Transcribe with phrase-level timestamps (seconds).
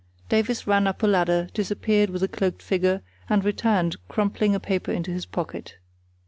[0.29, 4.91] Davies ran up a ladder, disappeared with the cloaked figure, and returned crumpling a paper
[4.91, 5.75] into his pocket.